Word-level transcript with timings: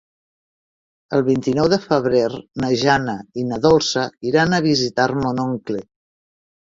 El 1.17 1.25
vint-i-nou 1.27 1.67
de 1.73 1.77
febrer 1.83 2.23
na 2.63 2.71
Jana 2.85 3.17
i 3.43 3.47
na 3.53 3.61
Dolça 3.67 4.07
iran 4.33 4.57
a 4.57 4.63
visitar 4.71 5.07
mon 5.21 5.43
oncle. 5.49 5.85